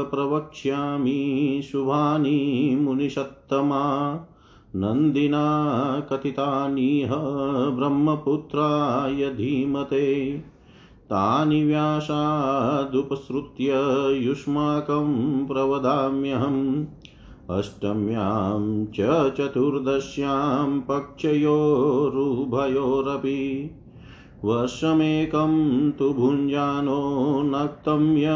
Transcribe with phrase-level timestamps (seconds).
[0.03, 2.77] प्रवक्ष्यामि, शुभानि
[3.61, 4.29] मुनिषत्तमा
[4.77, 7.11] नन्दिना कथितानिह
[7.71, 10.39] ब्रह्मपुत्राय धीमते
[11.05, 13.73] तानि व्यासादुपसृत्य
[14.29, 16.85] युष्माकं प्रवदाम्यहम्।
[17.51, 23.71] अष्टम्यां च चतुर्दश्यां पक्षयोरुभयोरपि।
[24.45, 28.27] वर्षमेकं तु भुञ्जानो नक्तं य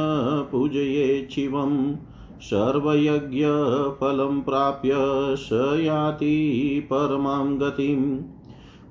[0.52, 1.96] पूजयेत् शिवं
[2.40, 4.92] सर्वयज्ञफलं प्राप्य
[5.36, 8.18] स याति परमां गतिम्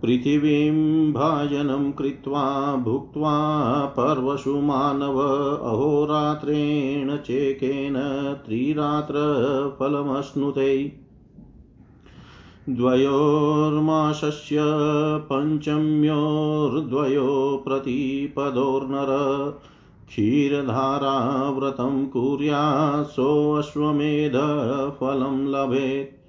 [0.01, 5.19] पृथिवीं भाजनं कृत्वा भुक्त्वा पर्वसु मानव
[5.63, 7.95] अहोरात्रेण चेकेन
[8.45, 10.91] त्रिरात्रफलमश्नुते।
[12.69, 14.57] द्वयोर्मासस्य
[15.31, 19.11] पञ्चम्योर्द्वयो प्रतिपदोर्नर
[20.07, 26.21] क्षीरधाराव्रतं कुर्यात् सोऽश्वमेधफलं लभेत्।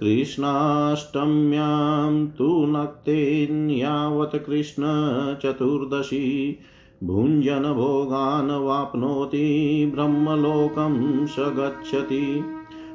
[0.00, 6.58] कृष्णाष्टम्यां तु नक्तेन्यावत् कृष्णचतुर्दशी
[7.04, 12.44] भुञ्जनभोगान् वाप्नोति, ब्रह्मलोकं स गच्छति।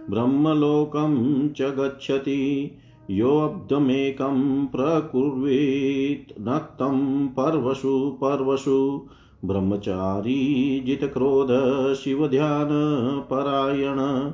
[0.10, 2.78] ब्रह्मलोकं च गच्छति,
[3.12, 9.08] योऽब्दमेकं प्रकुर्वीत्। नक्तं पर्वसु पर्वसु
[9.46, 11.48] ब्रह्मचारी जितक्रोध
[11.94, 14.32] शिवध्यानपरायण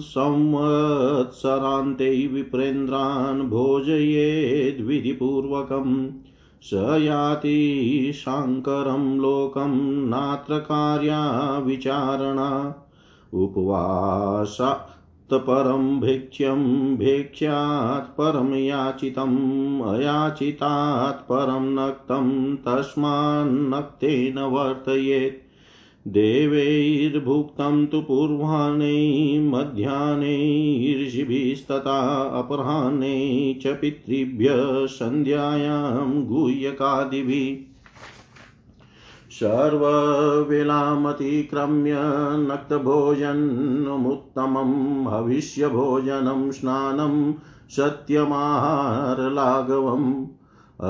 [0.00, 6.12] संवत्सरान्ते विप्रेन्द्रान् भोजयेद्विधिपूर्वकं
[6.62, 12.74] स याति शाङ्करं लोकं नात्र कार्या विचारणा।
[13.34, 14.88] उपवासा
[15.34, 25.52] परं भिक्ष्यं भिक्ष्यात् परं याचितम् अयाचितात् परं नक्तं तस्मान्नक्तेन वर्तयेत्।
[26.08, 30.36] देवैर्भुक्तं तु पूर्वाह्ने, मध्याह्ने
[33.54, 37.71] च पितृभ्यः सन्ध्यायां गुह्यकादिभिः।
[39.40, 41.94] सर्ववेलामतिक्रम्य
[42.48, 44.72] नक्तभोजनमुत्तमं
[45.12, 47.14] हविष्यभोजनं स्नानं
[47.76, 50.10] सत्यमाहारलाघवम्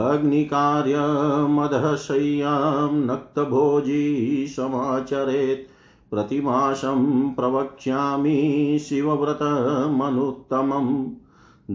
[0.00, 4.02] अग्निकार्यमदशय्यां नक्तभोजी
[4.56, 5.64] समाचरेत्
[6.10, 7.00] प्रतिमासं
[7.34, 8.36] प्रवक्ष्यामि
[8.88, 10.92] शिवव्रतमनुत्तमम्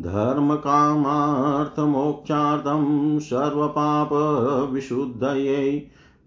[0.06, 2.86] धर्मकामार्थमोक्षार्थं
[3.20, 5.70] सर्वपापविशुद्धयै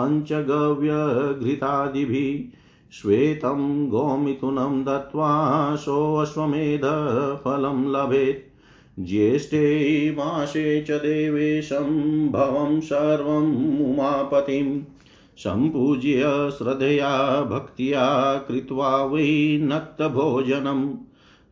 [0.00, 2.58] पञ्चगव्यघृतादिभिः
[2.92, 8.52] श्वेतं गोमिथुनं दत्त्वा सोऽश्वमेधफलं लभेत्।
[9.00, 14.82] ज्येष्ठे मासे च देवेशं भवं सर्वम् उमापतिं।
[15.36, 20.94] सम्पूज्य श्रद्धया भक्त्या कृत्वा वै नक्तभोजनम्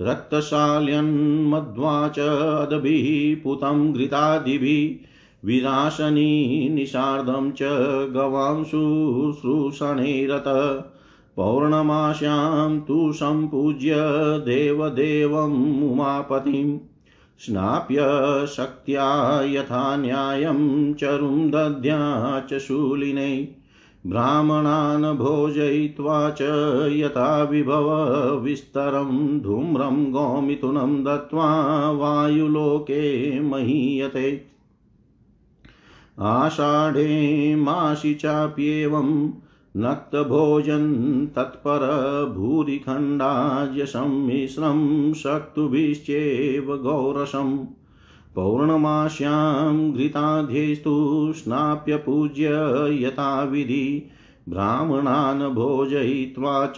[0.02, 5.09] रक्तशाल्यन्मध्वा च अदभिः पुतं घृतादिभिः।
[5.44, 7.62] विनाशनी निषार्धं च
[8.12, 10.28] गवां शुश्रूषणे
[11.36, 13.94] पौर्णमास्यां तु सम्पूज्य
[14.38, 16.78] देवदेवम् उमापतिं।
[17.38, 17.96] स्नाप्य
[18.46, 23.48] शक्त्या यथा न्यायं चरुं दद्या च शूलिने।
[24.06, 26.42] ब्राह्मणान् भोजयित्वा च
[26.92, 31.46] यथा विभवविस्तरं धूम्रं गोमिथुनं दत्त्वा
[31.90, 34.50] वायुलोके महीयते।
[36.22, 39.30] आषाढे मासि चाप्येवं
[39.76, 47.58] नक्तभोजन् तत्पर भूरिखण्डाज्यसम्मिश्रं शक्तुभिश्चेव गौरसम्
[48.34, 52.48] पौर्णमास्यां घृताध्यैस्तु स्नाप्य पूज्य
[53.02, 54.10] यथाविधि
[54.48, 56.76] ब्राह्मणान् भोजयित्वा च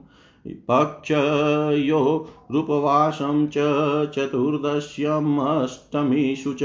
[0.47, 3.53] पक्षयो रूपवासं च
[4.15, 6.59] चतुर्दश्यमष्टमीषु च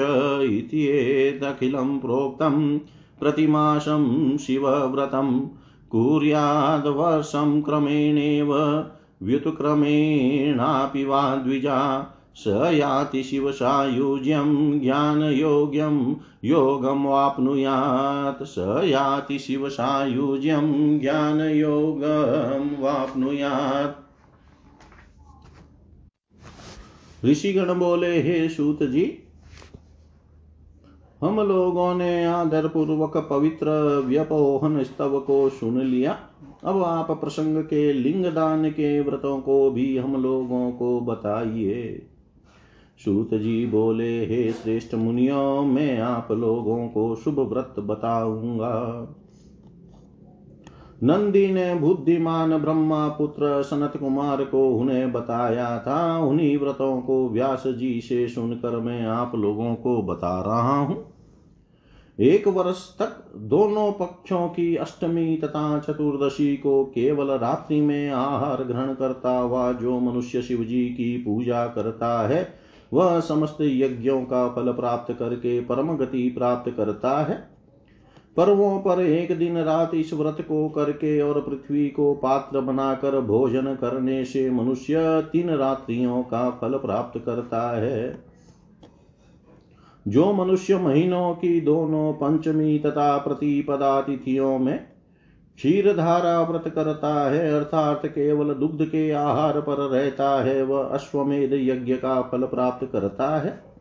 [0.53, 2.79] इत्येतखिलं प्रोक्तं
[3.23, 5.41] प्रतिमासं शिवव्रतं
[5.91, 8.55] कुर्याद्वर्षं क्रमेणेव
[9.23, 16.15] व्युत्क्रमेणापि वा द्विजा स याति शिवसायुज्यं ज्ञानयोग्यं
[16.45, 24.03] योगं वाप्नुयात् स याति शिवसायुज्यं ज्ञानयोगं वाप्नुयात्।
[27.27, 29.22] ऋषिगण बोले, हे सूत जी
[31.23, 33.71] हम लोगों ने आदर पूर्वक पवित्र
[34.07, 36.19] व्यपोहन स्तव को सुन लिया।
[36.65, 42.07] अब आप प्रसंग के लिंग दान के व्रतों को भी हम लोगों को बताइए।
[43.05, 49.15] सूत जी बोले, हे श्रेष्ठ मुनियों, मैं आप लोगों को शुभ व्रत बताऊँगा।
[51.03, 57.63] नंदी ने बुद्धिमान ब्रह्मा पुत्र सनत कुमार को उन्हें बताया था। उन्हीं व्रतों को व्यास
[57.67, 61.12] जी से सुनकर मैं आप लोगों को बता रहा हूँ।
[62.21, 68.95] एक वर्ष तक दोनों पक्षों की अष्टमी तथा चतुर्दशी को केवल रात्रि में आहार ग्रहण
[68.95, 72.55] करता हुआ जो मनुष्य शिव जी की पूजा करता है,
[72.93, 77.53] वह समस्त यज्ञों का फल प्राप्त करके परम गति प्राप्त करता है।
[78.37, 83.75] पर्वों पर एक दिन रात इस व्रत को करके और पृथ्वी को पात्र बनाकर भोजन
[83.75, 88.32] करने से मनुष्य तीन रात्रियों का फल प्राप्त करता है।
[90.09, 94.79] जो मनुष्य महीनों की दोनों पंचमी तथा प्रतिपदा तिथियों में
[95.57, 101.51] क्षीर धारा व्रत करता है, अर्थात केवल दुग्ध के आहार पर रहता है, वह अश्वमेध
[101.53, 103.73] यज्ञ का फल प्राप्त करता है।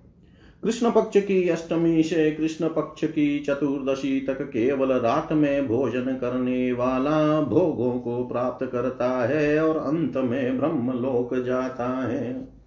[0.63, 6.71] कृष्ण पक्ष की अष्टमी से कृष्ण पक्ष की चतुर्दशी तक केवल रात में भोजन करने
[6.71, 12.60] वाला भोगों को प्राप्त करता है और अंत में ब्रह्म लोक जाता है।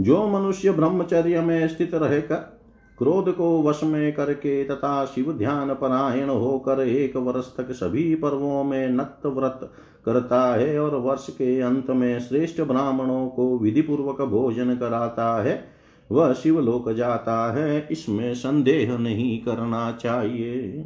[0.00, 2.56] जो मनुष्य ब्रह्मचर्य में स्थित रहकर
[2.98, 8.64] क्रोध को वश में करके तथा शिव ध्यान परायण होकर एक वर्ष तक सभी पर्वों
[8.64, 9.72] में नक्त व्रत
[10.06, 15.64] करता है और वर्ष के अंत में श्रेष्ठ ब्राह्मणों को विधि पूर्वक भोजन कराता है,
[16.12, 20.84] वह शिवलोक जाता है, इसमें संदेह नहीं करना चाहिए।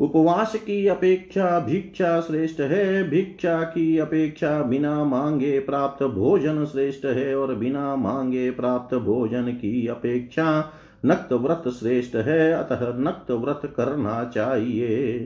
[0.00, 7.36] उपवास की अपेक्षा, भिक्षा श्रेष्ठ है। भिक्षा की अपेक्षा, बिना मांगे प्राप्त भोजन श्रेष्ठ है
[7.36, 10.72] और बिना मांगे प्राप्त भोजन की अपेक्षा
[11.06, 15.18] नक्त व्रत श्रेष्ठ है। अतः नक्त व्रत करना चाहिए।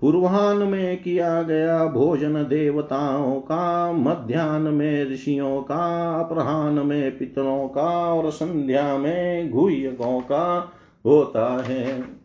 [0.00, 8.14] पूर्वान में किया गया भोजन देवताओं का मध्यान्ह में ऋषियों का, अपराह्न में पितरों का
[8.14, 10.72] और संध्या में गुह्यकों का
[11.06, 12.21] होता है।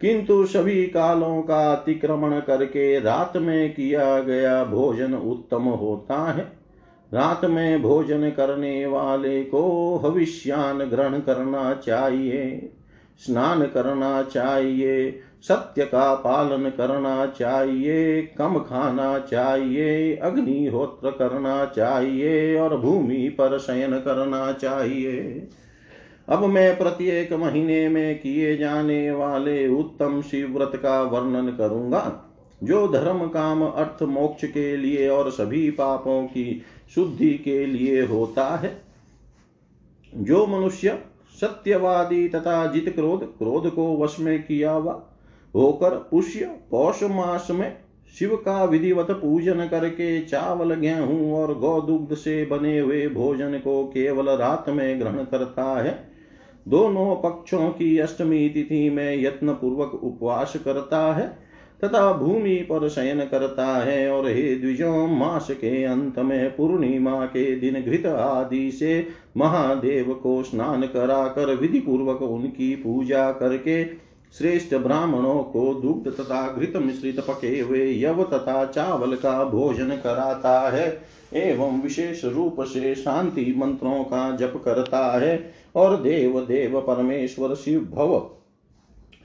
[0.00, 6.52] किंतु सभी कालों का अतिक्रमण करके रात में किया गया भोजन उत्तम होता है।
[7.14, 12.70] रात में भोजन करने वाले को हविष्यान ग्रहण करना चाहिए,
[13.18, 22.76] स्नान करना चाहिए, सत्य का पालन करना चाहिए, कम खाना चाहिए, अग्निहोत्र करना चाहिए और
[22.76, 25.48] भूमि पर शयन करना चाहिए।
[26.28, 32.22] अब मैं प्रत्येक महीने में किए जाने वाले उत्तम शिव व्रत का वर्णन करूँगा।
[32.64, 36.62] जो धर्म, काम, अर्थ, मोक्ष के लिए और सभी पापों की
[36.94, 38.82] शुद्धि के लिए होता है।
[40.14, 40.98] जो मनुष्य
[41.40, 45.02] सत्यवादी तथा जित क्रोध क्रोध को वश में किया हुआ
[45.54, 47.78] होकर पुष्य, पौष मास में
[48.18, 54.28] शिव का विधिवत पूजन करके चावल, गेहूँ और गौदुग्ध से बने हुए भोजन को केवल
[54.28, 56.15] रात में ग्रहण करता है।
[56.68, 61.26] दोनों पक्षों की अष्टमी तिथि में यत्न पूर्वक उपवास करता है,
[61.84, 67.54] तथा भूमि पर शयन करता है, और हे द्विजों, मास के अंत में पूर्णिमा के
[67.56, 69.06] दिन घृत आदि से
[69.36, 73.84] महादेव को स्नान कराकर विधि पूर्वक उनकी पूजा करके
[74.38, 80.58] श्रेष्ठ ब्राह्मणों को दुग्ध तथा घृत मिश्रित पके हुए यव तथा चावल का भोजन कराता
[80.70, 81.02] है,
[81.34, 85.36] एवं विशेष रूप से शांति मंत्रों का जप करता है।
[85.76, 88.30] और देव देव परमेश्वर शिव भव।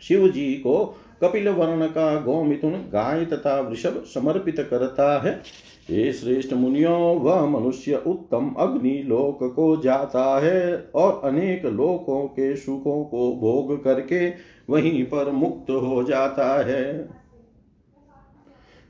[0.02, 5.42] शिव जी को कपिल वर्ण का गोमिथुन गाय तथा वृषभ समर्पित करता है।
[5.90, 12.56] ये श्रेष्ठ मुनियों, वह मनुष्य उत्तम अग्नि लोक को जाता है और अनेक लोकों के
[12.56, 14.30] सुखों को भोग करके
[14.70, 17.10] वहीं पर मुक्त हो जाता है।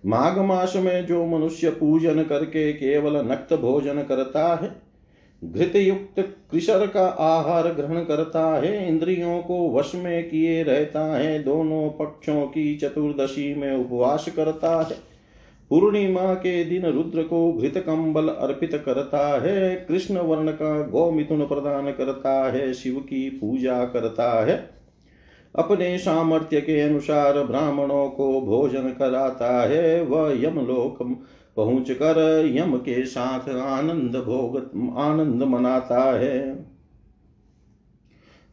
[0.05, 4.80] माघ मास में जो मनुष्य पूजन करके केवल नक्त भोजन करता है
[5.43, 11.43] घृत युक्त कृषर का आहार ग्रहण करता है, इंद्रियों को वश में किए रहता है,
[11.43, 15.11] दोनों पक्षों की चतुर्दशी में उपवास करता है।
[15.69, 21.91] पूर्णिमा के दिन रुद्र को घृत कंबल अर्पित करता है, कृष्ण वर्ण का गौमिथुन प्रदान
[21.91, 24.69] करता है, शिव की पूजा करता है।
[25.55, 31.25] अपने सामर्थ्य के अनुसार ब्राह्मणों को भोजन कराता है, वह यमलोक
[31.57, 34.57] पहुँच कर यम के साथ आनंद भोग
[34.97, 36.55] आनंद मनाता है।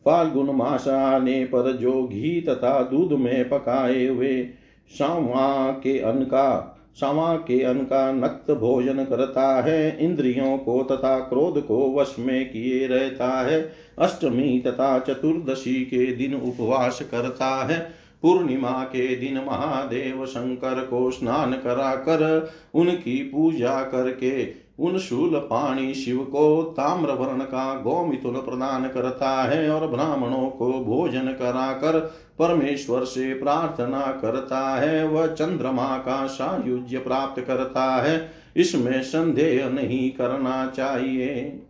[0.06, 4.48] फाल्गुन मास आने पर जो घी तथा दूध में पकाए हुए
[4.90, 11.18] सावा के अन्न का, समा के अन्न का नक्त भोजन करता है, इंद्रियों को तथा
[11.18, 17.97] क्रोध को वश में किए रहता है, अष्टमी तथा चतुर्दशी के दिन उपवास करता है।
[18.22, 25.94] पूर्णिमा के दिन महादेव शंकर को स्नान करा कर उनकी पूजा करके उन शूल पाणी
[25.94, 31.98] शिव को ताम्र वर्ण का गोमिथुन प्रदान करता है और ब्राह्मणों को भोजन कराकर
[32.38, 40.10] परमेश्वर से प्रार्थना करता है, वह चंद्रमा का सायुज्य प्राप्त करता है। इसमें संदेह नहीं
[40.10, 41.62] करना चाहिए।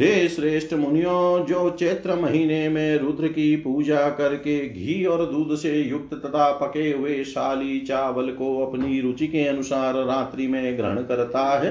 [0.00, 5.82] हे श्रेष्ठ मुनियों, जो चैत्र महीने में रुद्र की पूजा करके घी और दूध से
[5.82, 11.60] युक्त तथा पके हुए शाली चावल को अपनी रुचि के अनुसार रात्रि में ग्रहण करता
[11.60, 11.70] है,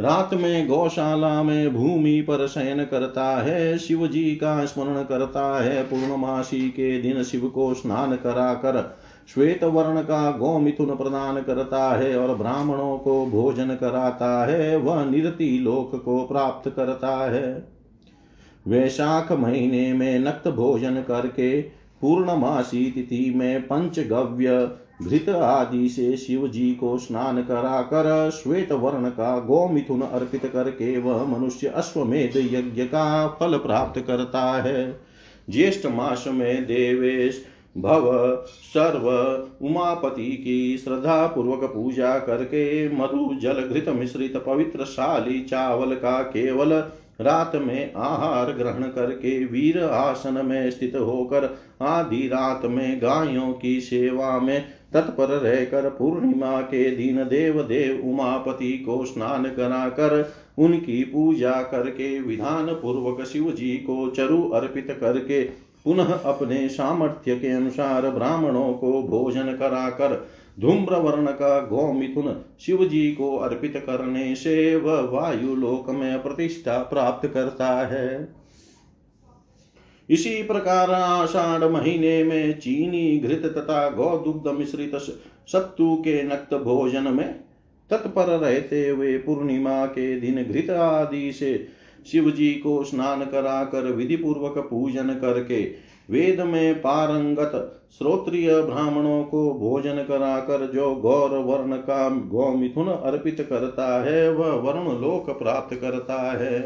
[0.00, 5.82] रात में गौशाला में भूमि पर शयन करता है शिव जी का स्मरण करता है,
[5.82, 12.34] पूर्णमासी के दिन शिव को स्नान कराकर श्वेत वर्ण का गोमिथुन प्रदान करता है और
[12.36, 17.74] ब्राह्मणों को भोजन कराता है, वह निरति लोक को प्राप्त करता है।
[18.68, 21.62] वैशाख महीने में नक्त भोजन करके
[22.00, 24.70] पूर्णमासी तिथि में पंचगव्य
[25.02, 30.98] घृत आदि से शिव जी को स्नान करा कर श्वेत वर्ण का गोमिथुन अर्पित करके
[30.98, 35.00] वह मनुष्य अश्वमेध यज्ञ का फल प्राप्त करता है।
[35.50, 37.44] ज्येष्ठ मास में देवेश
[37.76, 38.10] भव
[38.74, 39.08] सर्व
[39.66, 46.72] उमापति की श्रद्धा पूर्वक पूजा करके मधु जल घृत मिश्रित पवित्र शाली चावल का केवल
[47.20, 51.44] रात में आहार ग्रहण करके वीर आसन में स्थित होकर
[51.82, 54.60] आधी रात में गायों की सेवा में
[54.92, 62.66] तत्पर रहकर पूर्णिमा के दिन देव देव उमापति को स्नान कराकर उनकी पूजा करके विधान
[62.74, 65.42] पूर्वक शिव जी को चरु अर्पित करके
[65.84, 70.28] पुनः अपने सामर्थ्य के अनुसार ब्राह्मणों को भोजन कराकर
[70.60, 76.78] धूम्र वर्ण का गौमिथुन शिव जी को अर्पित करने से वह वायु लोक में प्रतिष्ठा
[76.78, 78.34] प्राप्त करता है।
[80.10, 84.94] इसी प्रकार आषाढ़ महीने में चीनी घृत तथा गौदुग्ध मिश्रित
[85.48, 87.40] सत्तु के नक्त भोजन में
[87.90, 91.68] तत्पर रहते हुए पूर्णिमा के दिन घृत आदि से
[92.06, 95.62] शिव जी को स्नान कराकर विधि पूर्वक पूजन करके
[96.10, 104.04] वेद में पारंगत श्रोत्रिय ब्राह्मणों को भोजन कराकर जो गौर वर्ण का गौमिथुन अर्पित करता
[104.04, 106.58] है, वह वर्ण लोक प्राप्त करता है।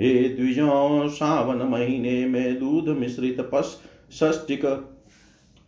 [0.00, 3.76] हे द्विजों सावन महीने में दूध मिश्रित पश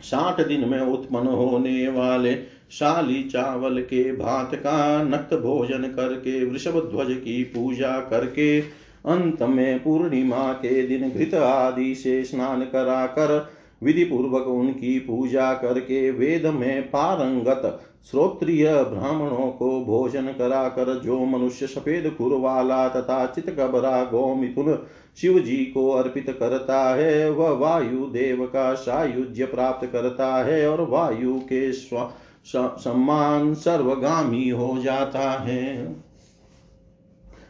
[0.00, 6.90] साठ दिन में उत्पन्न होने वाले शाली चावल के भात का नक्त भोजन करके, वृषभ
[6.90, 8.61] ध्वज की पूजा करके,
[9.07, 13.50] अंत में पूर्णिमा के दिन घृत आदि से स्नान कराकर
[13.83, 21.66] विधि पूर्वक उनकी पूजा करके, वेद में पारंगत श्रोत्रिय ब्राह्मणों को भोजन कराकर, जो मनुष्य
[21.66, 24.87] सफ़ेद खुर वाला तथा चित गबरा गौमिथुन
[25.20, 30.68] शिव जी को अर्पित करता है, वह वा वायु देव का सायुज्य प्राप्त करता है
[30.68, 32.11] और वायु के स्व
[32.56, 35.87] सम्मान सर्वगामी हो जाता है।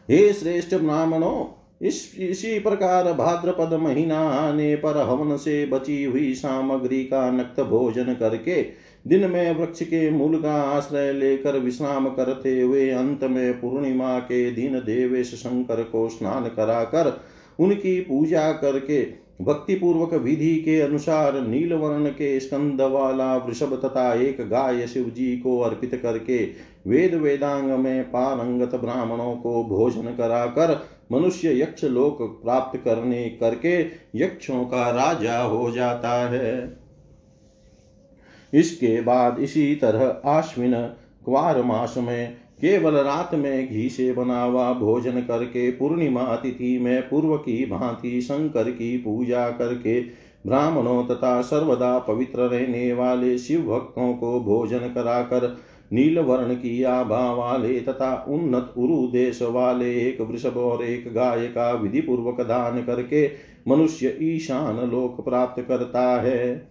[0.09, 1.45] हे श्रेष्ठ ब्राह्मणों,
[1.81, 8.13] इस इसी प्रकार भाद्रपद महीना आने पर हवन से बची हुई सामग्री का नक्त भोजन
[8.13, 8.61] करके
[9.07, 14.51] दिन में वृक्ष के मूल का आश्रय लेकर विश्राम करते हुए अंत में पूर्णिमा के
[14.51, 17.21] दिन देवेश शंकर को स्नान कराकर
[17.59, 24.13] उनकी पूजा करके भक्ति पूर्वक विधि के अनुसार नील वर्ण के स्कंद वाला वृषभ तथा
[24.13, 26.37] एक गाय शिव जी को अर्पित करके
[26.87, 33.79] वेद वेदांग में पारंगत ब्राह्मणों को भोजन कराकर मनुष्य यक्ष लोक प्राप्त करने करके
[34.15, 36.77] यक्षों का राजा हो जाता है।
[38.53, 40.73] इसके बाद इसी तरह आश्विन
[41.25, 47.01] क्वार मास में केवल रात में घी से बना हुआ भोजन करके पूर्णिमा तिथि में
[47.01, 50.01] पूर्व की भांति शंकर की पूजा करके
[50.47, 55.57] ब्राह्मणों तथा सर्वदा पवित्र रहने वाले शिव भक्तों को भोजन कराकर
[55.93, 61.47] नील वर्ण की आभा वाले तथा उन्नत उरु देश वाले एक वृषभ और एक गाय
[61.47, 63.31] का विधि पूर्वक दान करके
[63.67, 66.69] मनुष्य ईशान लोक प्राप्त करता है।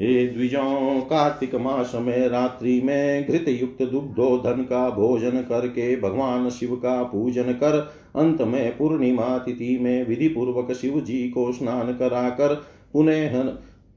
[0.00, 6.74] ये द्विजों, कार्तिक मास में, रात्रि में घृत युक्त दुग्धोधन का भोजन करके भगवान शिव
[6.76, 7.78] का पूजन कर,
[8.16, 12.54] अंत में पूर्णिमा तिथि में विधि पूर्वक शिव जी को स्नान कराकर
[12.92, 13.42] पुनः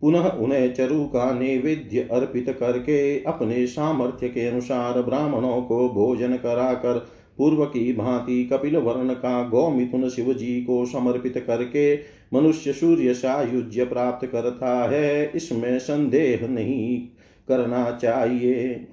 [0.01, 7.07] पुनः उन्हें चरु का नैवेद्य अर्पित करके अपने सामर्थ्य के अनुसार ब्राह्मणों को भोजन कराकर,
[7.37, 11.95] पूर्व की भांति कपिल वर्ण का गौमिथुन शिव जी को समर्पित करके
[12.33, 16.99] मनुष्य सूर्य सायुज्य प्राप्त करता है, इसमें संदेह नहीं
[17.47, 18.87] करना चाहिए।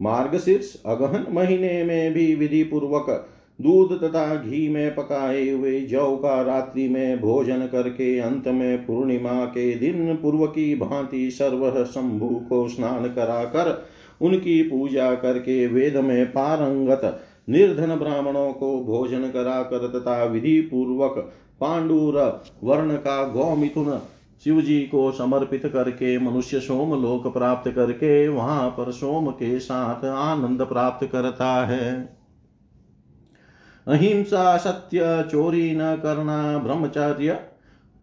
[0.00, 6.40] मार्गशीर्ष अगहन महीने में भी विधि पूर्वक दूध तथा घी में पकाए हुए जौ का
[6.42, 12.68] रात्रि में भोजन करके अंत में पूर्णिमा के दिन पूर्व की भांति सर्व शंभु को
[12.68, 13.72] स्नान कराकर
[14.20, 22.42] उनकी पूजा करके वेद में पारंगत निर्धन ब्राह्मणों को भोजन कराकर तथा विधि पूर्वक पांडुर
[22.64, 24.00] वर्ण का गौमिथुन
[24.44, 30.04] शिव जी को समर्पित करके मनुष्य सोम लोक प्राप्त करके वहाँ पर सोम के साथ
[30.04, 32.20] आनंद प्राप्त करता है।
[33.86, 37.32] अहिंसा, सत्य, चोरी न करना, ब्रह्मचर्य,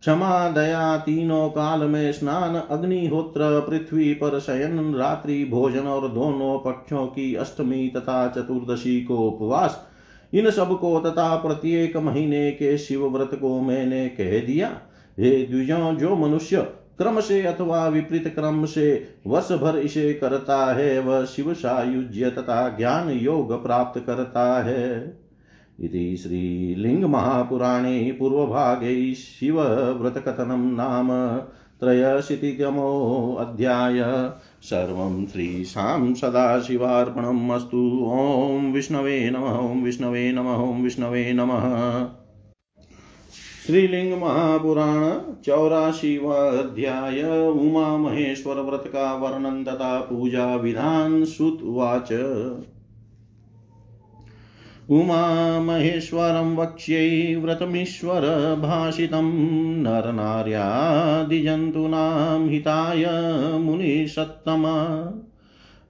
[0.01, 7.05] क्षमा, दया तीनों काल में स्नान, अग्निहोत्र, पृथ्वी पर शयन, रात्रि भोजन और दोनों पक्षों
[7.07, 9.87] की अष्टमी तथा चतुर्दशी को उपवास
[10.33, 14.81] इन सबको तथा प्रत्येक महीने के शिव व्रत को मैंने कह दिया।
[15.19, 20.99] हे द्विजों, जो मनुष्य क्रम से अथवा विपरीत क्रम से वर्ष भर इसे करता है,
[20.99, 25.17] वह शिव सायुज्य तथा ज्ञान योग प्राप्त करता है।
[25.79, 31.37] इति श्रीलिङ्गमहापुराणे पूर्वभागे शिवव्रतकथनं नाम
[31.79, 33.99] त्रयशीतितमोऽध्याय
[34.61, 42.05] सर्वं श्रीशां सदाशिवार्पणम् अस्तु। ॐ विष्णवे नमः, ॐ विष्णवे नमः, ॐ विष्णवे नमः।
[43.67, 52.09] श्रीलिंग महापुराण चौराशीवा अध्याय उमा महेश्वर व्रत का वर्णन तथा पूजा विधान सुत उवाच
[54.89, 58.21] उमामहेश्वरं वक्ष्यै व्रतमीश्वर
[58.61, 59.31] भाषितं
[59.83, 63.05] नरनार्यादिजन्तूनां हिताय
[63.59, 64.63] मुनिसत्तम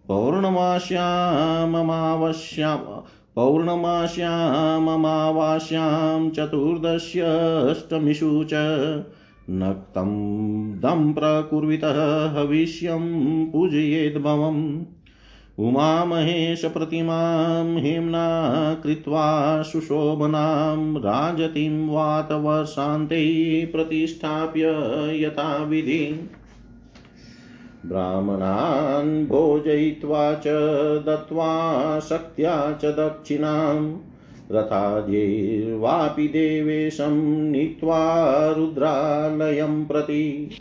[0.07, 2.79] पौर्णमास्याममावस्या
[3.35, 8.49] पौर्णमास्याममावास्यां चतुर्दश्यष्टमिषु च
[9.49, 14.85] नक्तं दं प्रकुर्वितः हविष्यं पूजयेद्भवम्।
[15.59, 24.63] उमामहेशप्रतिमां हेम्ना कृत्वा सुशोभनां राजतीं वातवर्षान्ते प्रतिष्ठाप्य
[25.23, 26.29] यथाविधि।
[27.85, 30.43] ब्राह्मणान् भोजयित्वा च
[31.05, 33.97] दत्त्वा शक्त्या च दक्षिणां।
[34.51, 40.51] रथाद्यैर्वापि देवेशं नीत्वा रुद्रालयं प्रति।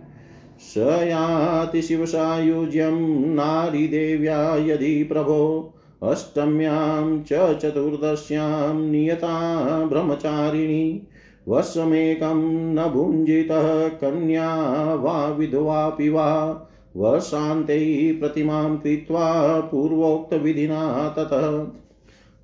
[0.60, 11.08] स याति शिवसायुज्यं नारीदेव्या यदि प्रभो, अष्टम्यां च चतुर्दश्यां नियता ब्रह्मचारिणी,
[11.48, 16.62] वशमेकं न भुञ्जितः कन्या वा विधवापि वा
[16.97, 17.79] वशान्ते
[18.19, 21.58] प्रतिमां कृत्वा पूर्वोक्तविधिना ततः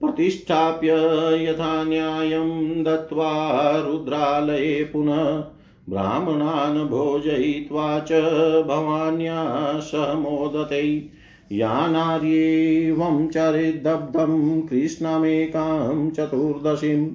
[0.02, 0.92] प्रतिष्ठाप्य
[1.42, 3.32] यथा न्यायं दत्त्वा
[3.78, 5.24] रुद्रालये पुनः
[5.90, 8.12] ब्राह्मणान् भोजयित्वा च
[8.68, 9.44] भवान्या
[9.80, 10.84] समोदते
[11.52, 17.08] या नार्येवं चरिदब्धं कृष्णमेकां चतुर्दशीं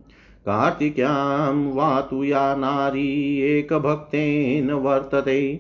[0.46, 5.54] कार्तिक्यां वा या नारी, एकभक्तेन वर्तते।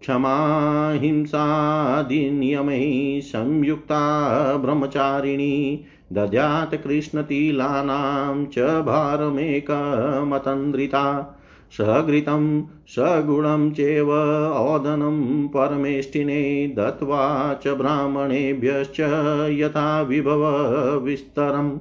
[0.00, 0.92] क्षमा
[3.20, 4.00] संयुक्ता
[4.56, 11.36] ब्रह्मचारिणी दद्यात् कृष्णतिलानां च भारमेकमतन्द्रिता।
[11.72, 14.10] सघृतं सगुणं चैव
[14.74, 19.00] ओदनं परमेष्टिने दत्त्वा च ब्राह्मणेभ्यश्च
[19.50, 21.78] यथा विभव विस्तरम्।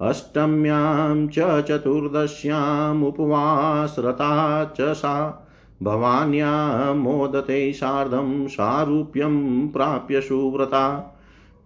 [0.00, 5.48] अष्टम्यां च चतुर्दश्याम् उपवासरता च सा।
[5.82, 11.11] भवान्या मोदते सार्धं सारूप्यं प्राप्य सुव्रता।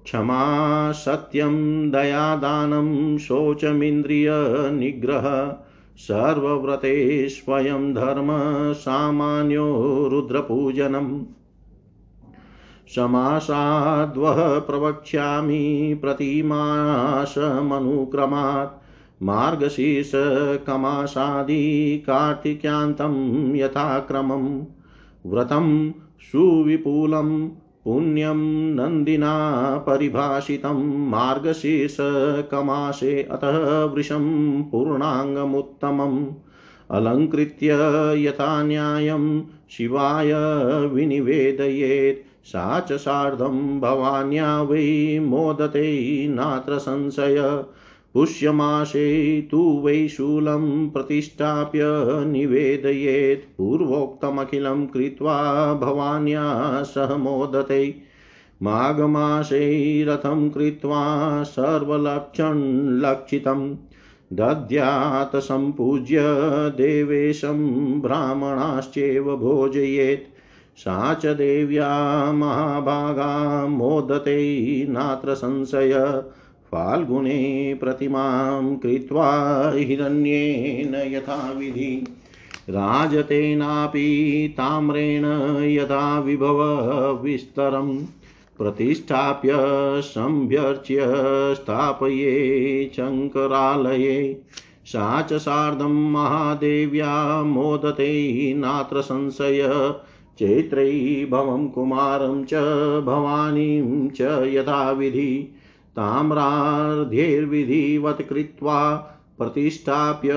[0.06, 5.56] क्षमा सत्यं दयादानं शोचमिन्द्रियनिग्रह
[5.96, 8.28] सर्वव्रते स्वयं धर्म
[8.72, 11.24] सामान्यो रुद्रपूजनम्।
[12.88, 18.82] समासाद्वः प्रवक्ष्यामि प्रतिमासमनुक्रमात्।
[19.22, 24.64] मार्गशीर्षकमासादि कार्तिक्यान्तं यथाक्रमं
[25.26, 27.48] व्रतं सुविपुलं
[27.86, 36.26] पुण्यं नन्दिना परिभाषितं मार्गशीर्षकमासे अतः वृषं पूर्णाङ्गमुत्तमम्।
[36.90, 37.78] अलङ्कृत्य
[38.16, 40.32] यथा न्यायं शिवाय
[40.86, 47.64] विनिवेदयेत्। सा च सार्धं भवान्या वै मोदते नात्र संशय।
[48.16, 51.82] पुष्यमासे तु वै शूलं प्रतिष्ठाप्य
[52.26, 57.94] निवेदयेत्। पूर्वोक्तमखिलं कृत्वा भवान्या सह मोदते।
[58.62, 63.76] माघमासे रथं कृत्वा सर्वलक्षणलक्षितं
[64.32, 66.16] दद्यात् सम्पूज्य
[66.76, 76.22] देवेशं ब्राह्मणाश्चैव भोजयेत्। सा च देव्या महाभागा मोदते नात्र संशय।
[76.76, 79.32] फाल्गुने प्रतिमां कृत्वा
[79.74, 82.06] हिरण्येन यथाविधि।
[82.70, 85.24] राजतेनापि ताम्रेण
[85.64, 86.62] यथा विभव
[87.22, 87.98] विस्तरम्
[88.58, 89.52] प्रतिष्ठाप्य
[90.02, 90.96] संभ्यर्च्य
[91.54, 94.40] स्थापये शङ्करालये।
[94.86, 99.94] सा च सार्धं महादेव्या मोदते नात्र संशय।
[100.38, 102.54] चैत्रै भवं कुमारं च
[103.04, 104.20] भवानीं च
[104.54, 105.55] यथाविधि।
[105.96, 108.96] ताम्रार्ध्यैर्विधिवत् कृत्वा
[109.38, 110.32] प्रतिष्ठाप्य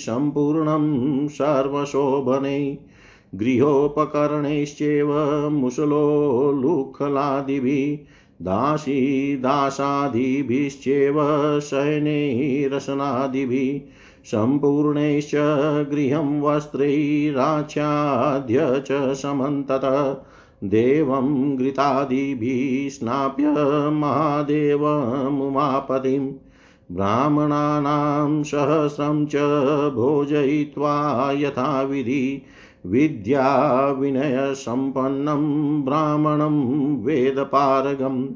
[0.00, 0.84] सम्पूर्णं
[1.28, 2.58] सर्वशोभने
[3.34, 5.12] गृहोपकरणैश्चैव
[5.50, 6.52] मुसलोलुखलादिभिः
[8.44, 9.00] दासी
[9.42, 11.18] दासादिभिश्चैव
[11.70, 13.70] शयनैरसनादिभिः
[14.24, 15.30] सम्पूर्णैश्च
[15.92, 20.16] गृहं वस्त्रैराच्छाद्य च समन्ततः।
[20.68, 23.54] देवं घृतादिभिः स्नाप्य
[23.90, 26.32] महादेवमुमापतिम्।
[26.92, 29.36] ब्राह्मणानां सहस्रं च
[29.94, 32.42] भोजयित्वा यथाविधि
[32.86, 38.28] विद्याविनयसम्पन्नं ब्राह्मणं वेदपारगम्।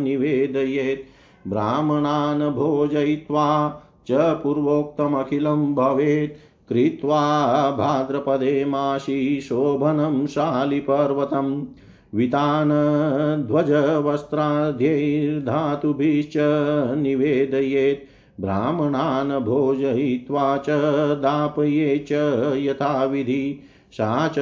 [0.00, 1.17] निवेदयेत्।
[1.48, 11.64] ब्राह्मणान् भोजयित्वा च पूर्वोक्तमखिलं भवेत्। कृत्वा भाद्रपदे मासि शोभनं शालिपर्वतम्।
[12.14, 16.34] वितान् ध्वजवस्त्राद्यैर्धातुभिश्च
[16.98, 18.08] निवेदयेत्।
[18.40, 20.66] ब्राह्मणान् भोजयित्वा च
[21.18, 22.08] दापये च
[22.56, 23.60] यथाविधि।
[23.92, 24.34] सा च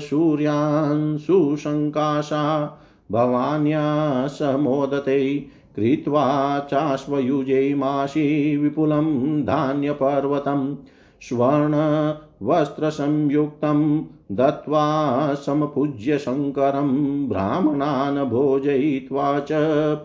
[0.00, 2.76] सूर्यान् सुशङ्काशा
[3.12, 10.76] भवान्या स मोदते। कृत्वा चाश्वयुजे मासि विपुलं धान्यपर्वतं
[11.22, 19.48] स्वर्णवस्त्रसंयुक्तं दत्त्वा समपूज्य शङ्करं ब्राह्मणान् भोजयित्वा च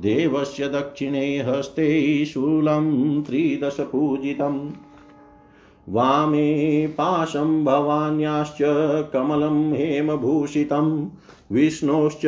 [0.01, 4.71] देवस्य दक्षिणे हस्ते शूलं त्रिदशपूजितम्।
[5.89, 8.59] वामे पाशं भवान्याश्च
[9.13, 11.09] कमलं हेमभूषितं
[11.53, 12.23] विष्णोश्च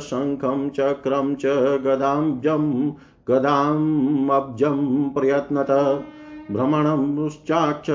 [0.00, 1.42] शङ्खं चक्रं च
[1.84, 2.90] गदाब्जं
[3.30, 6.02] गदामब्जं प्रयत्नत
[6.50, 7.90] भ्रमणमुश्चाक्ष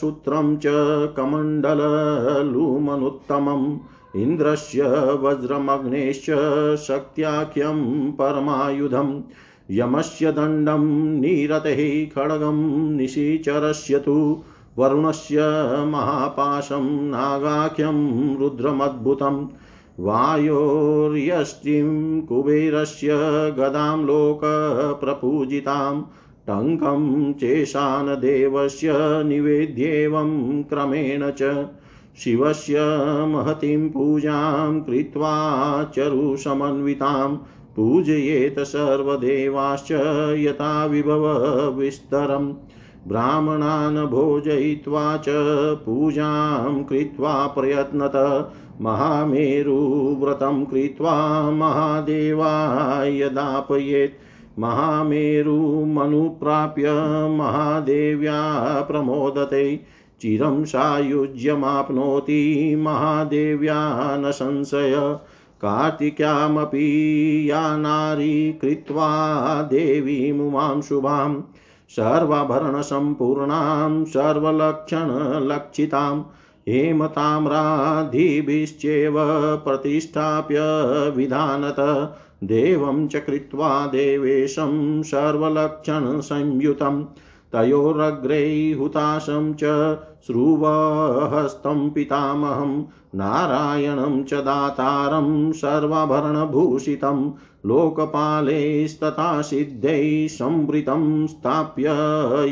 [0.00, 0.62] सूत्रं च
[1.16, 3.78] कमण्डललुमनुत्तमम्,
[4.16, 4.82] इन्द्रस्य
[5.22, 6.30] वज्रमग्नेश्च
[6.76, 9.20] शक्त्याख्यं परमायुधम्,
[9.70, 14.42] यमस्य दण्डं निरतेः खड्गं निशिचरस्य तु
[14.78, 15.38] वरुणस्य
[15.86, 19.48] महापाशं नागाख्यं रुद्रमद्भुतम्।
[20.04, 21.88] वायोर्यष्टिं
[22.26, 23.08] कुबेरस्य
[23.58, 25.94] गदां लोकप्रपूजितां,
[26.46, 28.92] टङ्कं चेशानदेवस्य
[29.24, 31.68] निवेद्येवं क्रमेण च
[32.24, 32.80] शिवस्य
[33.28, 35.34] महतीं पूजां कृत्वा
[35.96, 37.28] चरुसमन्वितां
[37.76, 39.92] पूजयेत सर्वदेवाश्च
[40.46, 42.52] यथा विभवविस्तरम्
[43.08, 45.24] ब्राह्मणान् भोजयित्वा च
[45.86, 48.12] पूजां कृत्वा प्रयत्नत
[48.80, 53.30] महामेरुव्रतं कृत्वा महादेवाय
[54.58, 56.86] महामेरुमनुप्राप्य
[57.30, 59.80] महादेव्या प्रमोदते।
[60.20, 65.18] चिरं सायुज्यमाप्नोति महादेव्या न संशय।
[65.60, 71.34] कार्तिक्यामपि या नारी कृत्वा देवीमुमां शुभां
[71.90, 76.22] सर्वाभरणसम्पूर्णां, सर्वलक्षणलक्षितां
[76.68, 79.16] हेमताम्राधिभिश्चेव
[79.56, 80.60] प्रतिष्ठाप्य
[81.16, 82.10] विधानत।
[82.44, 87.04] देवं च कृत्वा देवेशं सर्वलक्षणसंयुतं,
[87.52, 92.84] तयोरग्रे हुताशं च श्रुवहस्तं पितामहं,
[93.14, 97.30] नारायणं च दातारं सर्वाभरणभूषितं
[97.66, 101.84] लोकपालैस्तथा सिद्धैः संवृतं स्थाप्य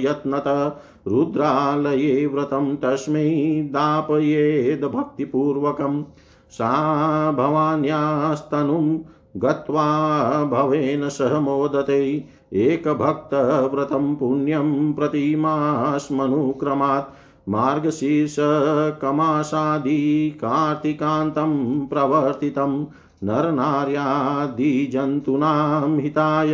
[0.05, 0.79] यत्नत।
[1.09, 6.05] रुद्रालये व्रतं तस्मै दापयेद् भक्तिपूर्वकं।
[6.51, 8.99] सा भवान्यास्तनुं
[9.37, 17.15] गत्वा भवेन सह मोदते। एकभक्तव्रतं पुण्यं प्रतिमास्मनुक्रमात्।
[17.49, 22.85] मार्गशीर्षकमासादि कार्तिकान्तं प्रवर्तितं।
[23.25, 26.53] नरनार्यादिजन्तूनां हिताय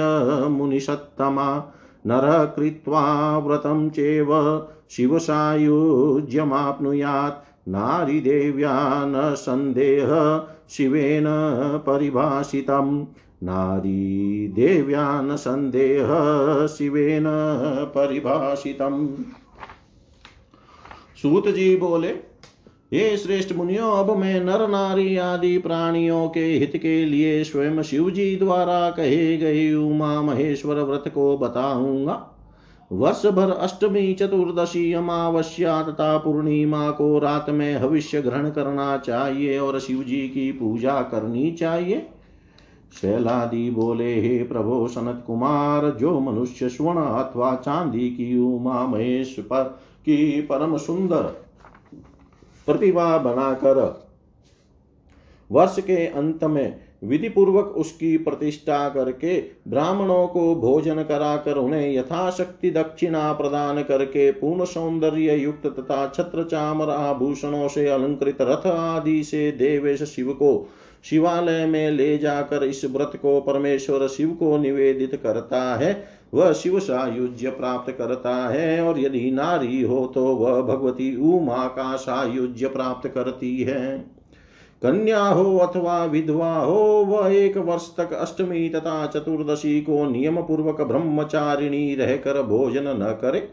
[0.49, 1.73] मुनिषत्तमा
[2.07, 11.25] नरः कृत्वा व्रतं चेव शिवसायुज्यमाप्नुयात् नारीदेव्या न सन्देह शिवेन
[11.87, 13.05] परिभाषितम्।
[13.43, 17.25] नारीदेव्या न सन्देह शिवेन
[17.95, 19.09] परिभाषितम्।
[21.23, 22.34] सूत जी बोले
[22.95, 28.11] हे श्रेष्ठ मुनियो, अब मैं नर नारी आदि प्राणियों के हित के लिए स्वयं शिव
[28.11, 32.31] जी द्वारा कहे गए उमा महेश्वर व्रत को बताऊँगा।
[32.93, 39.79] वर्ष भर अष्टमी चतुर्दशी अमावस्या तथा पूर्णिमा को रात में हविष्य ग्रहण करना चाहिए और
[39.81, 42.07] शिव जी की पूजा करनी चाहिए।
[43.01, 49.65] शैलादि बोले, हे प्रभो सनत कुमार, जो मनुष्य स्वर्ण अथवा चांदी की उमा महेश पर
[50.01, 51.44] की परम सुंदर
[52.67, 53.79] प्रतिभा बनाकर
[55.51, 62.71] वर्ष के अंत में विधि पूर्वक उसकी प्रतिष्ठा करके ब्राह्मणों को भोजन कराकर उन्हें यथाशक्ति
[62.71, 69.51] दक्षिणा प्रदान करके पूर्ण सौंदर्य युक्त तथा छत्र चामर आभूषणों से अलंकृत रथ आदि से
[69.53, 70.69] देवेश शिव को
[71.05, 75.93] शिवालय में ले जाकर इस व्रत को परमेश्वर शिव को निवेदित करता है।
[76.35, 81.95] वह शिव सायुज्य प्राप्त करता है, और यदि नारी हो तो वह भगवती उमा का
[81.97, 83.99] सायुज्य प्राप्त करती है।
[84.83, 90.81] कन्या हो अथवा विधवा हो, वह एक वर्ष तक अष्टमी तथा चतुर्दशी को नियम पूर्वक
[90.83, 93.49] ब्रह्मचारिणी रहकर भोजन न करे।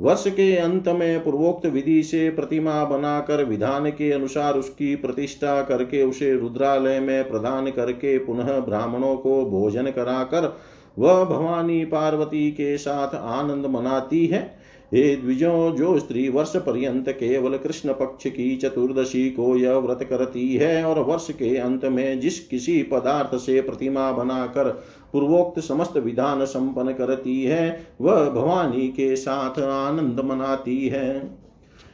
[0.00, 6.02] वर्ष के अंत में पूर्वोक्त विधि से प्रतिमा बनाकर विधान के अनुसार उसकी प्रतिष्ठा करके
[6.02, 10.56] उसे रुद्रालय में प्रदान करके पुनः ब्राह्मणों को भोजन कराकर
[10.98, 14.64] वह भवानी पार्वती के साथ आनंद मनाती है।
[14.94, 20.54] हे द्विजो, जो स्त्री वर्ष पर्यंत केवल कृष्ण पक्ष की चतुर्दशी को यह व्रत करती
[20.54, 24.68] है और वर्ष के अंत में जिस किसी पदार्थ से प्रतिमा बनाकर
[25.12, 31.43] पूर्वोक्त समस्त विधान संपन्न करती है, वह भवानी के साथ आनंद मनाती है।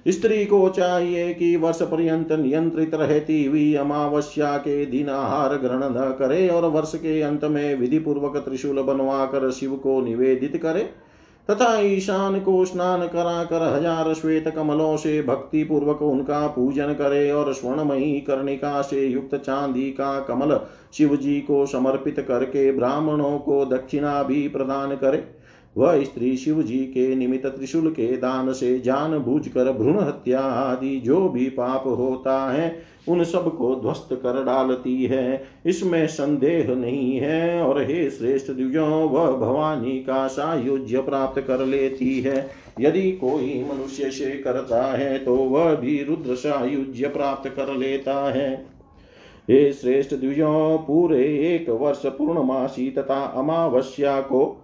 [0.07, 6.11] स्त्री को चाहिए कि वर्ष पर्यंत नियंत्रित रहती हुई अमावस्या के दिन आहार ग्रहण न
[6.19, 10.83] करे और वर्ष के अंत में विधि पूर्वक त्रिशूल बनवा कर शिव को निवेदित करे,
[11.49, 17.31] तथा ईशान को स्नान करा कर हज़ार श्वेत कमलों से भक्ति पूर्वक उनका पूजन करे
[17.33, 20.59] और स्वर्णमयी कर्णिका से युक्त चांदी का कमल
[20.99, 25.23] शिव जी को समर्पित करके ब्राह्मणों को दक्षिणा भी प्रदान करे।
[25.81, 30.41] वह स्त्री शिव जी के निमित्त त्रिशूल के दान से जान बूझ कर भ्रूण हत्या
[30.41, 37.17] आदि जो भी पाप होता है, उन सबको ध्वस्त कर डालती है। इसमें संदेह नहीं
[37.17, 42.51] है और हे श्रेष्ठ द्विजो वह भवानी का सायुज्य प्राप्त कर लेती है।
[42.81, 48.55] यदि कोई मनुष्य से करता है तो वह भी रुद्र सायुज्य प्राप्त कर लेता है।
[49.49, 51.25] हे श्रेष्ठ द्विजो पूरे
[51.55, 54.60] एक वर्ष पूर्णमासी तथा अमावस्या को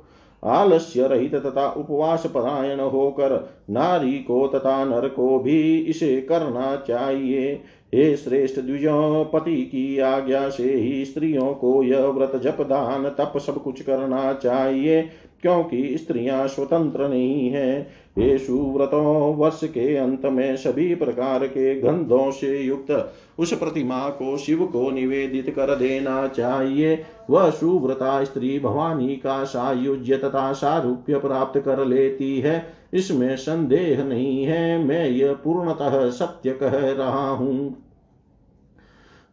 [0.47, 3.33] आलस्य रहित तथा उपवास परायण होकर
[3.71, 7.53] नारी को तथा नर को भी इसे करना चाहिए।
[7.95, 13.39] हे श्रेष्ठ द्विजो पति की आज्ञा से ही स्त्रियों को यह व्रत जप दान तप
[13.39, 15.03] सब कुछ करना चाहिए,
[15.43, 17.87] क्योंकि स्त्रियाँ स्वतंत्र नहीं है।
[18.19, 24.37] ये सुव्रतों वर्ष के अंत में सभी प्रकार के गंधों से युक्त उस प्रतिमा को
[24.37, 31.61] शिव को निवेदित कर देना चाहिए। वह सुव्रता स्त्री भवानी का सायुज्य तथा सारूप्य प्राप्त
[31.61, 37.86] कर लेती है। इसमें संदेह नहीं है। मैं यह पूर्णतः सत्य कह रहा हूँ।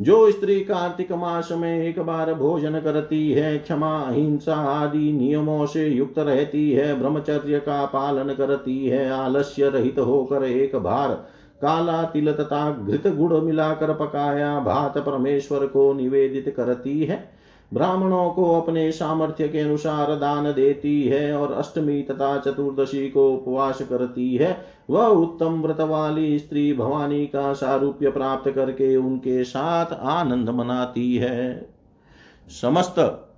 [0.02, 5.88] जो स्त्री कार्तिक मास में एक बार भोजन करती है, क्षमा हिंसा आदि नियमों से
[5.88, 11.10] युक्त रहती है, ब्रह्मचर्य का पालन करती है, आलस्य रहित होकर एक बार
[11.62, 17.33] काला तिल तथा घृत गुड़ मिलाकर पकाया, भात परमेश्वर को निवेदित करती है।
[17.74, 23.82] ब्राह्मणों को अपने सामर्थ्य के अनुसार दान देती है और अष्टमी तथा चतुर्दशी को उपवास
[23.82, 30.50] करती है। वह उत्तम व्रत वाली स्त्री भवानी का सारूप्य प्राप्त करके उनके साथ आनंद
[30.50, 31.70] मनाती है।
[32.62, 33.30] समस्त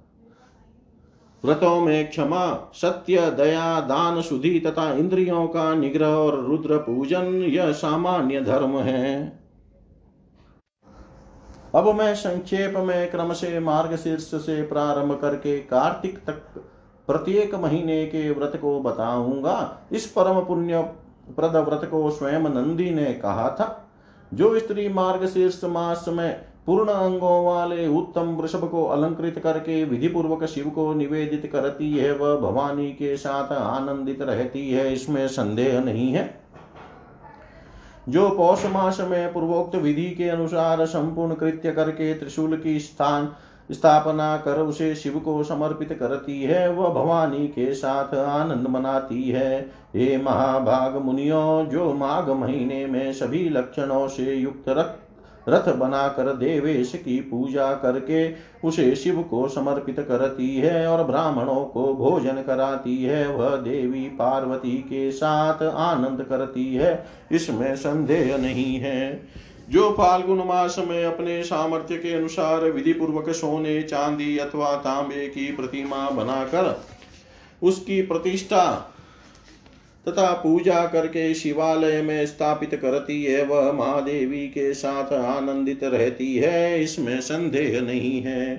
[1.45, 7.71] व्रतों में क्षमा, सत्य, दया, दान शुद्धि तथा इंद्रियों का निग्रह और रुद्र पूजन, यह
[7.71, 9.44] सामान्य धर्म है।
[11.75, 16.61] अब मैं संक्षेप में क्रम से मार्ग शीर्ष से प्रारंभ करके कार्तिक तक
[17.07, 19.57] प्रत्येक महीने के व्रत को बताऊँगा।
[19.91, 20.81] इस परम पुण्य
[21.29, 23.89] प्रद व्रत को स्वयं नंदी ने कहा था।
[24.33, 30.07] जो स्त्री मार्ग शीर्ष मास में पूर्ण अंगों वाले उत्तम वृषभ को अलंकृत करके विधि
[30.07, 35.79] पूर्वक शिव को निवेदित करती है, वह भवानी के साथ आनंदित रहती है, इसमें संदेह
[35.79, 36.44] नहीं है।
[38.09, 43.35] जो पौष मास में पूर्वोक्त विधि के अनुसार संपूर्ण कृत्य करके त्रिशूल की स्थान
[43.71, 49.59] स्थापना कर उसे शिव को समर्पित करती है, वह भवानी के साथ आनंद मनाती है।
[49.95, 55.04] हे महाभाग मुनियो, जो माघ महीने में सभी लक्षणों से युक्त रक्त
[55.49, 58.33] रथ बनाकर देवेश की पूजा करके
[58.67, 64.77] उसे शिव को समर्पित करती है और ब्राह्मणों को भोजन कराती है। वह देवी पार्वती
[64.77, 69.27] के साथ आनंद करती है। इसमें संदेह नहीं है।
[69.69, 75.51] जो फाल्गुन मास में अपने सामर्थ्य के अनुसार विधि पूर्वक सोने, चांदी अथवा तांबे की
[75.51, 76.81] प्रतिमा बनाकर
[77.63, 78.91] उसकी प्रतिष्ठा
[80.07, 86.83] तथा पूजा करके शिवालय में स्थापित करती है वह महादेवी के साथ आनंदित रहती है,
[86.83, 88.55] इसमें संदेह नहीं है।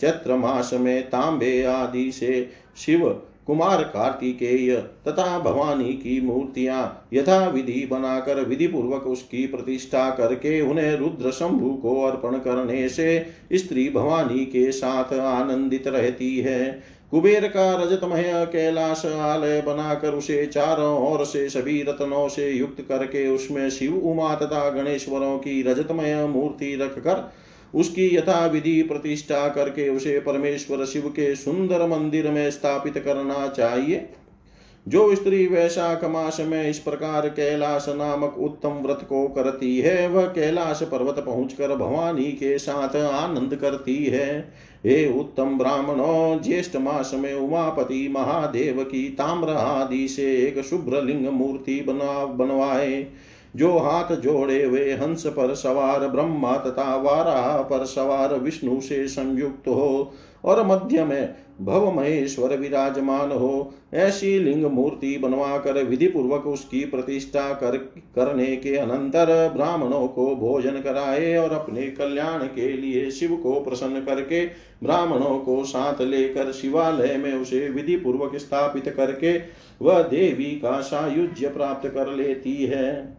[0.00, 3.08] चैत्र मास में तांबे आदि से शिव,
[3.46, 4.76] कुमार कार्तिकेय
[5.08, 11.70] तथा भवानी की मूर्तियाँ यथा विधि बनाकर विधि पूर्वक उसकी प्रतिष्ठा करके उन्हें रुद्र शंभु
[11.74, 16.82] को अर्पण करने से स्त्री भवानी के साथ आनंदित रहती है।
[17.12, 23.26] कुबेर का रजतमय कैलाश आलय बनाकर उसे चारों ओर से सभी रत्नों से युक्त करके
[23.28, 27.30] उसमें शिव उमा तथा गणेश्वरों की रजतमय मूर्ति रखकर
[27.74, 34.08] उसकी यथा विधि प्रतिष्ठा करके उसे परमेश्वर शिव के सुंदर मंदिर में स्थापित करना चाहिए।
[34.88, 40.24] जो स्त्री वैशाख मास में इस प्रकार कैलाश नामक उत्तम व्रत को करती है, वह
[40.24, 44.40] कैलाश पर्वत पहुंचकर भवानी के साथ आनंद करती है।
[44.86, 51.28] हे उत्तम ब्राह्मणों, ज्येष्ठ मास में उमापति महादेव की ताम्र आदि से एक शुभ्र लिंग
[51.28, 53.06] मूर्ति बना, बनवाए।
[53.56, 59.68] जो हाथ जोड़े हुए हंस पर सवार, ब्रह्मा तथा वारा पर सवार विष्णु से संयुक्त
[59.68, 60.12] हो
[60.44, 66.84] और मध्य में भव महेश्वर विराजमान हो। ऐसी लिंग मूर्ति बनवा कर विधि पूर्वक उसकी
[66.84, 67.76] प्रतिष्ठा कर,
[68.16, 74.00] करने के अनंतर ब्राह्मणों को भोजन कराए और अपने कल्याण के लिए शिव को प्रसन्न
[74.00, 74.46] करके
[74.82, 79.38] ब्राह्मणों को साथ लेकर शिवालय में उसे विधि पूर्वक स्थापित करके
[79.82, 83.16] वह देवी का सायुज्य प्राप्त कर लेती है।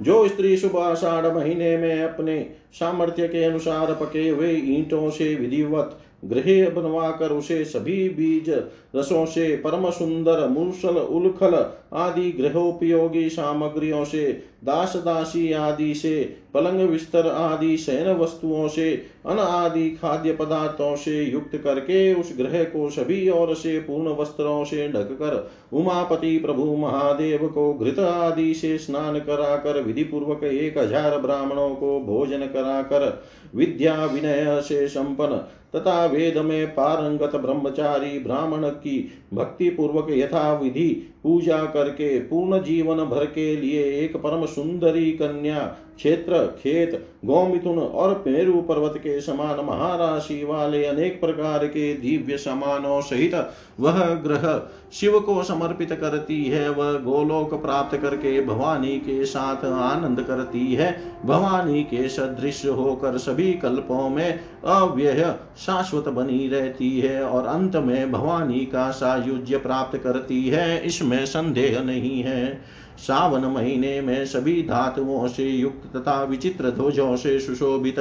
[0.00, 5.98] जो स्त्री शुभ आषाढ़ महीने में अपने सामर्थ्य के अनुसार पके हुए ईंटों से विधिवत
[6.24, 8.50] गृह बनवाकर उसे सभी बीज
[8.96, 11.54] रसों से परम सुंदर मूसल उलखल
[11.92, 14.24] आदि गृहोपयोगी सामग्रियों से
[14.64, 16.22] दास दासी आदि से,
[16.54, 18.92] पलंग बिस्तर आदि शयन वस्तुओं से
[19.26, 24.64] अन आदि खाद्य पदार्थों से युक्त करके उस ग्रह को सभी ओर से पूर्ण वस्त्रों
[24.64, 31.18] से ढककर उमापति प्रभु महादेव को घृत आदि से स्नान कराकर विधि पूर्वक एक हज़ार
[31.18, 33.22] ब्राह्मणों को भोजन कराकर
[33.54, 35.36] विद्या विनय से संपन्न
[35.76, 43.04] तथा वेद में पारंगत ब्रह्मचारी ब्राह्मण की भक्ति पूर्वक यथा विधि पूजा करके पूर्ण जीवन
[43.04, 45.60] भर के लिए एक परम सुंदरी कन्या
[45.96, 53.00] क्षेत्र, खेत, गौमिथुन और पेरु पर्वत के समान महाराशि वाले अनेक प्रकार के दिव्य समानों
[53.00, 53.34] सहित
[53.80, 60.20] वह ग्रह शिव को समर्पित करती है, वह गोलोक प्राप्त करके भवानी के साथ आनंद
[60.20, 60.90] करती है,
[61.24, 68.12] भवानी के सदृश होकर सभी कल्पों में अव्यय शाश्वत बनी रहती है और अंत में
[68.12, 72.60] भवानी का सायुज्य प्राप्त करती है, इसमें संदेह नहीं है।
[72.98, 77.98] सावन महीने में सभी धातुओं से युक्त तथा विचित्र ध्वजों से सुशोभित।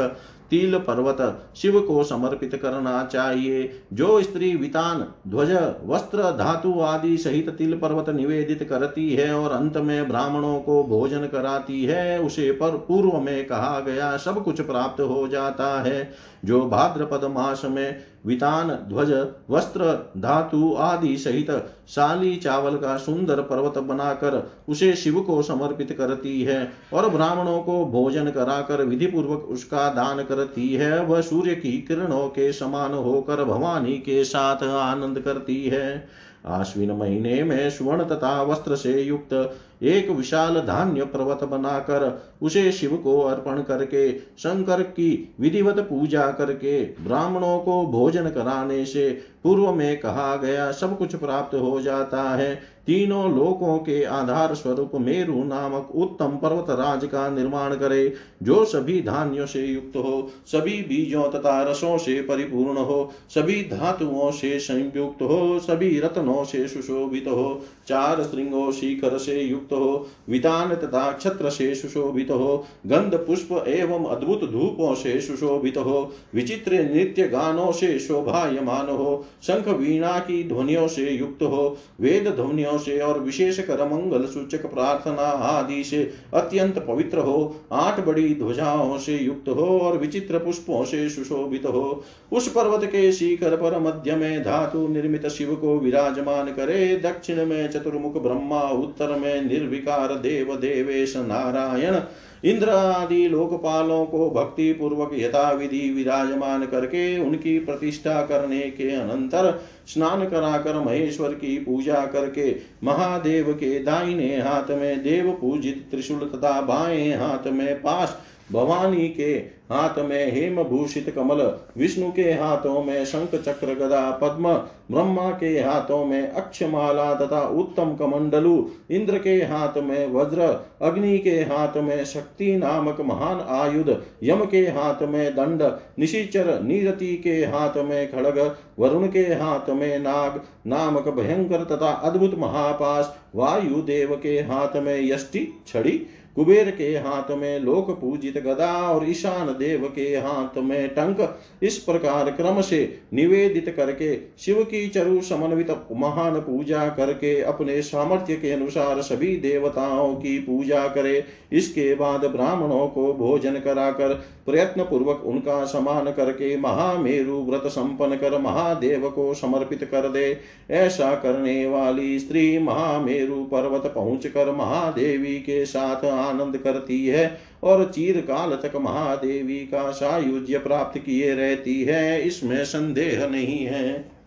[0.52, 1.18] तिल पर्वत
[1.56, 5.52] शिव को समर्पित करना चाहिए। जो स्त्री वितान, ध्वज,
[5.86, 11.28] वस्त्र, धातु आदि सहित तिल पर्वत निवेदित करती है और अंत में ब्राह्मणों को भोजन
[11.28, 16.10] कराती है, उसे पर पूर्व में कहा गया सब कुछ प्राप्त हो जाता है।
[16.46, 17.96] जो भाद्रपद मास में
[18.26, 19.12] वितान, ध्वज,
[19.50, 19.86] वस्त्र,
[20.18, 21.50] धातु आदि सहित
[21.88, 27.84] साली चावल का सुंदर पर्वत बनाकर उसे शिव को समर्पित करती है और ब्राह्मणों को
[27.86, 33.44] भोजन कराकर विधि पूर्वक उसका दान करती है, वह सूर्य की किरणों के समान होकर
[33.44, 36.08] भवानी के साथ आनंद करती है।
[36.46, 42.96] आश्विन महीने में स्वर्ण तथा वस्त्र से युक्त एक विशाल धान्य पर्वत बनाकर उसे शिव
[42.96, 49.10] को अर्पण करके, शंकर की विधिवत पूजा करके, ब्राह्मणों को भोजन कराने से
[49.44, 54.92] पूर्व में कहा गया सब कुछ प्राप्त हो जाता है। तीनों लोकों के आधार स्वरूप
[54.96, 58.14] मेरु नामक उत्तम पर्वत राज का निर्माण करे,
[58.44, 64.32] जो सभी धान्यों से युक्त हो, सभी बीजों तथा रसों से परिपूर्ण हो, सभी धातुओं
[64.32, 70.76] से संयुक्त हो, सभी रत्नों से सुशोभित हो, चार श्रृंगों शिखर से युक्त हो वितान
[70.76, 72.58] तथा क्षत्र से सुशोभित हो
[72.88, 79.68] गंध पुष्प एवं अद्भुत धूपों से सुशोभित हो विचित्र नृत्य गानों से शोभायमान हो शंख
[79.68, 85.28] वीणा की ध्वनियों से युक्त हो वेद ध्वनियों से और विशेष कर मंगल सूचक प्रार्थना
[85.52, 91.10] आदि से अत्यंत पवित्र हो आठ बड़ी ध्वजाओं से युक्त हो और विचित्र पुष्पों से
[91.10, 96.96] सुशोभित हो उस पर्वत के शिखर पर मध्य में धातु निर्मित शिव को विराजमान करे,
[96.96, 102.02] दक्षिण में चतुर्मुख ब्रह्मा, उत्तर में निर्विकार देव देवेश नारायण।
[102.44, 109.62] इंद्र आदि लोकपालों को भक्ति पूर्वक यथा विधि विराजमान करके उनकी प्रतिष्ठा करने के अनंतर
[109.88, 116.60] स्नान कराकर महेश्वर की पूजा करके महादेव के दाहिने हाथ में देव पूजित त्रिशूल तथा
[116.62, 118.18] बाएँ हाथ में पास
[118.52, 121.42] भवानी के हाथ में हेम भूषित कमल,
[121.78, 124.54] विष्णु के हाथों में शंख चक्र गदा, पद्म,
[124.92, 130.42] ब्रह्मा के हाथों में अक्षमाला तथा उत्तम कमंडलु, इंद्र के हाथ में वज्र,
[130.82, 135.64] अग्नि के हाथ में शक्ति नामक महान आयुध, यम के हाथ में दंड,
[136.00, 142.36] निशिचर नीरति के हाथ में खड़ग, वरुण के हाथ में नाग नामक भयंकर तथा अद्भुत
[142.38, 146.02] महापाश वायु देव के हाथ में यष्टि छड़ी
[146.36, 151.78] कुबेर के हाथ में लोक पूजित गदा और ईशान देव के हाथ में टंक, इस
[151.78, 158.52] प्रकार क्रम से निवेदित करके शिव की चरु समन्वित महान पूजा करके अपने सामर्थ्य के
[158.52, 164.14] अनुसार सभी देवताओं की पूजा करे। इसके बाद ब्राह्मणों को भोजन कराकर
[164.46, 170.38] प्रयत्न पूर्वक उनका समान करके महामेरु व्रत संपन्न कर महादेव को समर्पित कर दे।
[170.72, 177.84] ऐसा करने वाली स्त्री महामेरु पर्वत पहुँच कर महादेवी के साथ आनंद करती है और
[177.86, 184.21] चीरकाल तक महादेवी का सायुज्य प्राप्त किए रहती है, इसमें संदेह नहीं है।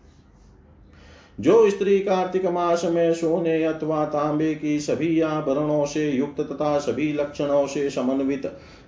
[1.39, 7.11] जो स्त्री कार्तिक मास में सोने अथवा तांबे की सभी आभरणों से युक्त तथा सभी
[7.13, 8.45] लक्षणों से समन्वित,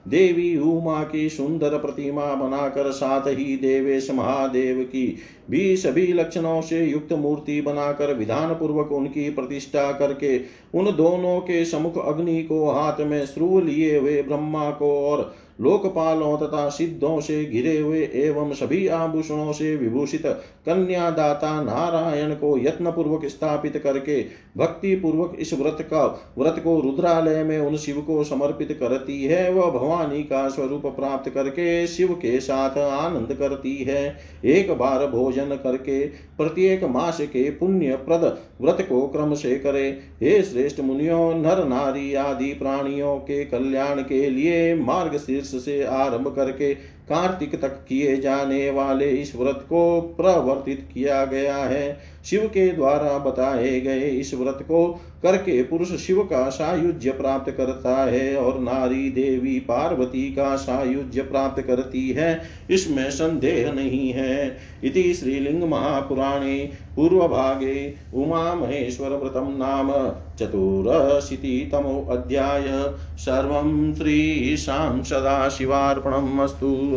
[0.08, 5.18] देवी उमा की सुंदर प्रतिमा बनाकर साथ ही देवेश महादेव की
[5.50, 10.38] भी सभी लक्षणों से युक्त मूर्ति बनाकर विधान पूर्वक उनकी प्रतिष्ठा करके
[10.74, 16.38] उन दोनों के समुख अग्नि को हाथ में श्रू लिए हुए ब्रह्मा को और लोकपालों
[16.38, 20.26] तथा सिद्धों से घिरे हुए एवं सभी आभूषणों से विभूषित
[20.66, 24.22] कन्यादाता नारायण को यत्न पूर्वक स्थापित करके
[24.58, 26.06] भक्ति पूर्वक इस व्रत का,
[26.38, 31.30] व्रत को रुद्रालय में उन शिव को समर्पित करती है, वह भवानी का स्वरूप प्राप्त
[31.30, 36.06] करके शिव के साथ आनंद करती है। एक बार भोजन करके
[36.38, 38.24] प्रत्येक मास के पुण्य प्रद
[38.62, 39.90] व्रत को क्रम से करे।
[40.22, 46.36] हे श्रेष्ठ मुनियों, नर नारी आदि प्राणियों के कल्याण के लिए मार्ग शीर्ष से आरंभ
[46.36, 52.70] करके कार्तिक तक किए जाने वाले इस व्रत को प्रवर्तित किया गया है। शिव के
[52.70, 58.60] द्वारा बताए गए इस व्रत को करके पुरुष शिव का सायुज्य प्राप्त करता है और
[58.60, 62.42] नारी देवी पार्वती का सायुज्य प्राप्त करती है।
[62.72, 75.04] इसमें संदेह नहीं है। इति श्रीलिंग महापुराणे पूर्वभागे उमा महेश्वर व्रतम नाम चतुरशीतितमोऽध्याय सर्वं श्रीशां
[75.04, 76.97] सदाशिवार्पणम् अस्तु।